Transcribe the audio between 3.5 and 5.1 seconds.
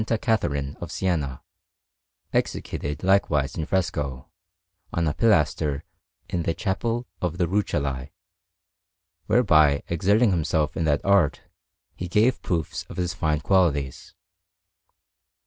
in fresco, on